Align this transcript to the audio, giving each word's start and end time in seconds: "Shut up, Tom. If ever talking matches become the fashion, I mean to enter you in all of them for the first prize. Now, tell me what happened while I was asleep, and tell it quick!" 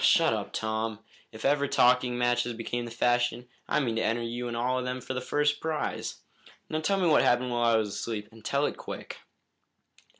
"Shut 0.03 0.33
up, 0.33 0.51
Tom. 0.51 0.97
If 1.31 1.45
ever 1.45 1.67
talking 1.67 2.17
matches 2.17 2.53
become 2.53 2.85
the 2.85 2.89
fashion, 2.89 3.47
I 3.69 3.79
mean 3.79 3.97
to 3.97 4.01
enter 4.01 4.23
you 4.23 4.47
in 4.47 4.55
all 4.55 4.79
of 4.79 4.83
them 4.83 4.99
for 4.99 5.13
the 5.13 5.21
first 5.21 5.59
prize. 5.59 6.23
Now, 6.71 6.79
tell 6.79 6.99
me 6.99 7.07
what 7.07 7.21
happened 7.21 7.51
while 7.51 7.75
I 7.75 7.77
was 7.77 7.89
asleep, 7.89 8.29
and 8.31 8.43
tell 8.43 8.65
it 8.65 8.77
quick!" 8.77 9.19